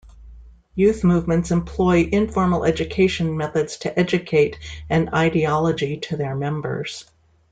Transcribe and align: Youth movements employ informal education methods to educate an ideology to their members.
Youth 0.73 1.03
movements 1.03 1.51
employ 1.51 2.09
informal 2.11 2.65
education 2.65 3.37
methods 3.37 3.77
to 3.77 3.99
educate 3.99 4.57
an 4.89 5.11
ideology 5.13 5.95
to 5.97 6.17
their 6.17 6.33
members. 6.35 7.05